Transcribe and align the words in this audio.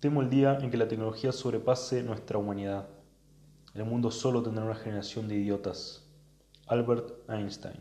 Temo 0.00 0.20
el 0.20 0.28
día 0.28 0.58
en 0.60 0.70
que 0.70 0.76
la 0.76 0.88
tecnología 0.88 1.32
sobrepase 1.32 2.02
nuestra 2.02 2.36
humanidad. 2.36 2.86
El 3.74 3.86
mundo 3.86 4.10
solo 4.10 4.42
tendrá 4.42 4.62
una 4.62 4.74
generación 4.74 5.26
de 5.26 5.36
idiotas. 5.36 6.06
Albert 6.66 7.12
Einstein. 7.30 7.80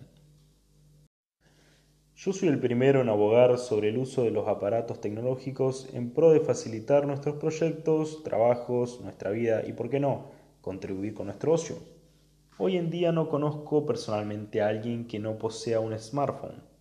Yo 2.16 2.32
soy 2.32 2.48
el 2.48 2.60
primero 2.62 3.02
en 3.02 3.10
abogar 3.10 3.58
sobre 3.58 3.90
el 3.90 3.98
uso 3.98 4.24
de 4.24 4.32
los 4.32 4.48
aparatos 4.48 5.02
tecnológicos 5.02 5.94
en 5.94 6.12
pro 6.12 6.32
de 6.32 6.40
facilitar 6.40 7.06
nuestros 7.06 7.36
proyectos, 7.36 8.24
trabajos, 8.24 9.02
nuestra 9.02 9.32
vida 9.32 9.68
y, 9.68 9.74
por 9.74 9.90
qué 9.90 10.00
no, 10.00 10.32
contribuir 10.62 11.14
con 11.14 11.26
nuestro 11.26 11.52
ocio. 11.52 11.76
Hoy 12.58 12.78
en 12.78 12.92
día 12.92 13.12
no 13.12 13.28
conozco 13.28 13.86
personalmente 13.86 14.62
a 14.62 14.70
alguien 14.70 15.06
que 15.06 15.20
no 15.20 15.38
posea 15.38 15.82
un 15.82 16.00
smartphone. 16.00 16.75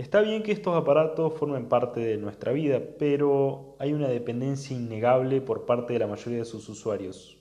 Está 0.00 0.22
bien 0.22 0.42
que 0.42 0.52
estos 0.52 0.74
aparatos 0.74 1.34
formen 1.38 1.68
parte 1.68 2.00
de 2.00 2.16
nuestra 2.16 2.52
vida, 2.52 2.80
pero 2.98 3.76
hay 3.78 3.92
una 3.92 4.08
dependencia 4.08 4.74
innegable 4.74 5.42
por 5.42 5.66
parte 5.66 5.92
de 5.92 5.98
la 5.98 6.06
mayoría 6.06 6.38
de 6.38 6.46
sus 6.46 6.70
usuarios. 6.70 7.36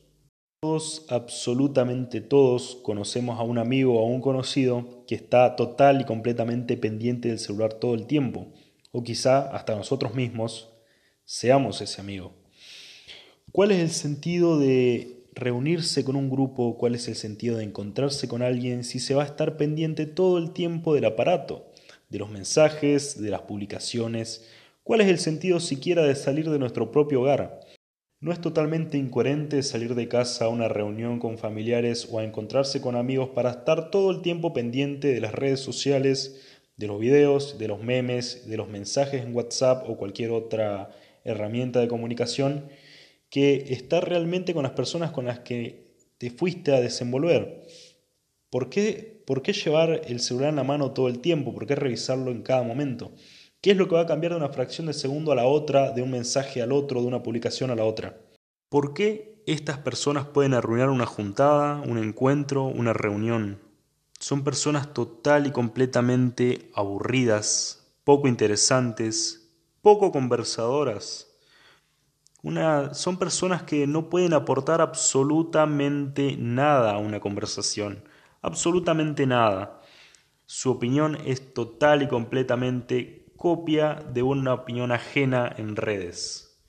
Todos, 0.61 1.05
absolutamente 1.07 2.19
todos, 2.19 2.77
conocemos 2.83 3.39
a 3.39 3.43
un 3.43 3.59
amigo 3.59 3.97
o 3.97 4.05
a 4.05 4.09
un 4.09 4.19
conocido 4.19 5.05
que 5.07 5.15
está 5.15 5.55
total 5.55 6.01
y 6.01 6.03
completamente 6.03 6.75
pendiente 6.75 7.29
del 7.29 7.39
celular 7.39 7.75
todo 7.75 7.93
el 7.93 8.07
tiempo, 8.07 8.47
o 8.91 9.03
quizá 9.03 9.55
hasta 9.55 9.73
nosotros 9.77 10.13
mismos 10.13 10.67
seamos 11.23 11.79
ese 11.79 12.01
amigo. 12.01 12.33
¿Cuál 13.53 13.71
es 13.71 13.79
el 13.79 13.91
sentido 13.91 14.59
de 14.59 15.29
reunirse 15.33 16.03
con 16.03 16.17
un 16.17 16.29
grupo? 16.29 16.77
¿Cuál 16.77 16.95
es 16.95 17.07
el 17.07 17.15
sentido 17.15 17.55
de 17.55 17.63
encontrarse 17.63 18.27
con 18.27 18.41
alguien 18.41 18.83
si 18.83 18.99
se 18.99 19.15
va 19.15 19.23
a 19.23 19.27
estar 19.27 19.55
pendiente 19.55 20.05
todo 20.07 20.37
el 20.37 20.51
tiempo 20.51 20.93
del 20.93 21.05
aparato? 21.05 21.68
De 22.09 22.19
los 22.19 22.29
mensajes, 22.29 23.21
de 23.21 23.29
las 23.29 23.41
publicaciones. 23.41 24.49
¿Cuál 24.83 25.01
es 25.01 25.07
el 25.07 25.19
sentido 25.19 25.59
siquiera 25.59 26.03
de 26.03 26.15
salir 26.15 26.49
de 26.49 26.59
nuestro 26.59 26.91
propio 26.91 27.21
hogar? 27.21 27.59
¿No 28.19 28.33
es 28.33 28.41
totalmente 28.41 28.97
incoherente 28.97 29.63
salir 29.63 29.95
de 29.95 30.09
casa 30.09 30.45
a 30.45 30.49
una 30.49 30.67
reunión 30.67 31.19
con 31.19 31.37
familiares 31.37 32.09
o 32.11 32.19
a 32.19 32.25
encontrarse 32.25 32.81
con 32.81 32.95
amigos 32.95 33.29
para 33.29 33.51
estar 33.51 33.91
todo 33.91 34.11
el 34.11 34.21
tiempo 34.21 34.51
pendiente 34.51 35.13
de 35.13 35.21
las 35.21 35.33
redes 35.33 35.61
sociales, 35.61 36.41
de 36.75 36.87
los 36.87 36.99
videos, 36.99 37.57
de 37.59 37.67
los 37.67 37.81
memes, 37.81 38.49
de 38.49 38.57
los 38.57 38.67
mensajes 38.67 39.23
en 39.23 39.33
WhatsApp 39.33 39.87
o 39.87 39.95
cualquier 39.95 40.31
otra 40.31 40.89
herramienta 41.23 41.79
de 41.79 41.87
comunicación, 41.87 42.67
que 43.29 43.67
estar 43.69 44.09
realmente 44.09 44.53
con 44.53 44.63
las 44.63 44.73
personas 44.73 45.11
con 45.11 45.25
las 45.25 45.39
que 45.39 45.93
te 46.17 46.31
fuiste 46.31 46.73
a 46.73 46.81
desenvolver? 46.81 47.67
¿Por 48.49 48.69
qué, 48.69 49.21
¿Por 49.27 49.43
qué 49.43 49.53
llevar 49.53 50.01
el 50.07 50.19
celular 50.19 50.49
en 50.49 50.55
la 50.55 50.63
mano 50.63 50.91
todo 50.91 51.07
el 51.07 51.19
tiempo? 51.19 51.53
¿Por 51.53 51.67
qué 51.67 51.75
revisarlo 51.75 52.31
en 52.31 52.41
cada 52.41 52.63
momento? 52.63 53.11
¿Qué 53.61 53.71
es 53.71 53.77
lo 53.77 53.87
que 53.87 53.93
va 53.93 54.01
a 54.01 54.07
cambiar 54.07 54.31
de 54.31 54.37
una 54.37 54.49
fracción 54.49 54.87
de 54.87 54.93
segundo 54.93 55.31
a 55.31 55.35
la 55.35 55.45
otra, 55.45 55.91
de 55.91 56.01
un 56.01 56.09
mensaje 56.09 56.61
al 56.63 56.71
otro, 56.71 57.01
de 57.01 57.07
una 57.07 57.21
publicación 57.21 57.69
a 57.69 57.75
la 57.75 57.85
otra? 57.85 58.17
¿Por 58.69 58.95
qué 58.95 59.43
estas 59.45 59.77
personas 59.77 60.25
pueden 60.25 60.55
arruinar 60.55 60.89
una 60.89 61.05
juntada, 61.05 61.79
un 61.81 61.99
encuentro, 61.99 62.63
una 62.63 62.91
reunión? 62.93 63.59
Son 64.19 64.43
personas 64.43 64.95
total 64.95 65.45
y 65.45 65.51
completamente 65.51 66.71
aburridas, 66.73 67.87
poco 68.03 68.27
interesantes, 68.27 69.47
poco 69.83 70.11
conversadoras. 70.11 71.27
Son 72.93 73.19
personas 73.19 73.61
que 73.63 73.85
no 73.85 74.09
pueden 74.09 74.33
aportar 74.33 74.81
absolutamente 74.81 76.35
nada 76.37 76.93
a 76.93 76.97
una 76.97 77.19
conversación 77.19 78.08
absolutamente 78.41 79.25
nada. 79.25 79.81
Su 80.45 80.71
opinión 80.71 81.17
es 81.25 81.53
total 81.53 82.01
y 82.03 82.07
completamente 82.07 83.31
copia 83.35 83.95
de 83.95 84.23
una 84.23 84.53
opinión 84.53 84.91
ajena 84.91 85.53
en 85.57 85.75
redes. 85.75 86.59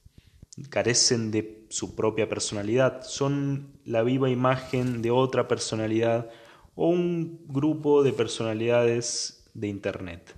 Carecen 0.68 1.30
de 1.30 1.66
su 1.70 1.96
propia 1.96 2.28
personalidad, 2.28 3.02
son 3.02 3.80
la 3.84 4.02
viva 4.02 4.28
imagen 4.28 5.02
de 5.02 5.10
otra 5.10 5.48
personalidad 5.48 6.28
o 6.74 6.88
un 6.88 7.40
grupo 7.46 8.02
de 8.02 8.12
personalidades 8.12 9.50
de 9.54 9.68
Internet. 9.68 10.36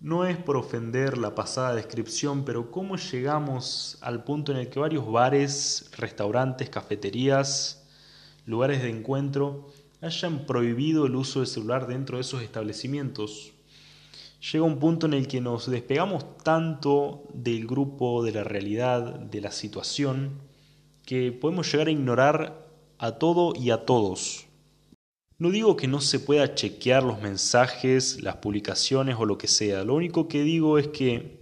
No 0.00 0.24
es 0.24 0.36
por 0.36 0.56
ofender 0.56 1.18
la 1.18 1.34
pasada 1.34 1.74
descripción, 1.74 2.44
pero 2.44 2.70
¿cómo 2.70 2.96
llegamos 2.96 3.98
al 4.00 4.22
punto 4.22 4.52
en 4.52 4.58
el 4.58 4.68
que 4.68 4.78
varios 4.78 5.10
bares, 5.10 5.90
restaurantes, 5.96 6.70
cafeterías, 6.70 7.84
lugares 8.46 8.80
de 8.82 8.90
encuentro 8.90 9.66
hayan 10.00 10.46
prohibido 10.46 11.06
el 11.06 11.16
uso 11.16 11.40
del 11.40 11.48
celular 11.48 11.86
dentro 11.86 12.16
de 12.16 12.22
esos 12.22 12.42
establecimientos. 12.42 13.52
Llega 14.52 14.64
un 14.64 14.78
punto 14.78 15.06
en 15.06 15.14
el 15.14 15.26
que 15.26 15.40
nos 15.40 15.68
despegamos 15.68 16.36
tanto 16.38 17.24
del 17.34 17.66
grupo, 17.66 18.22
de 18.22 18.32
la 18.32 18.44
realidad, 18.44 19.18
de 19.18 19.40
la 19.40 19.50
situación, 19.50 20.40
que 21.04 21.32
podemos 21.32 21.70
llegar 21.72 21.88
a 21.88 21.92
ignorar 21.92 22.68
a 22.98 23.12
todo 23.12 23.52
y 23.56 23.70
a 23.70 23.84
todos. 23.84 24.46
No 25.38 25.50
digo 25.50 25.76
que 25.76 25.88
no 25.88 26.00
se 26.00 26.20
pueda 26.20 26.54
chequear 26.54 27.02
los 27.02 27.20
mensajes, 27.20 28.22
las 28.22 28.36
publicaciones 28.36 29.16
o 29.18 29.24
lo 29.24 29.38
que 29.38 29.48
sea, 29.48 29.84
lo 29.84 29.94
único 29.94 30.28
que 30.28 30.42
digo 30.42 30.78
es 30.78 30.88
que 30.88 31.37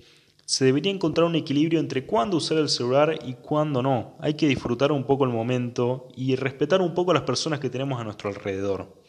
se 0.47 0.65
debería 0.65 0.93
encontrar 0.93 1.27
un 1.27 1.35
equilibrio 1.35 1.81
entre 1.81 2.07
cuándo 2.07 2.37
usar 2.37 2.59
el 2.59 2.69
celular 2.69 3.19
y 3.27 3.35
cuándo 3.35 3.83
no. 3.83 4.15
Hay 4.21 4.35
que 4.35 4.47
disfrutar 4.47 4.93
un 4.93 5.05
poco 5.05 5.25
el 5.25 5.31
momento 5.31 6.07
y 6.17 6.37
respetar 6.37 6.81
un 6.81 6.95
poco 6.95 7.13
las 7.13 7.25
personas 7.25 7.59
que 7.59 7.69
tenemos 7.69 8.01
a 8.01 8.05
nuestro 8.05 8.31
alrededor. 8.31 9.06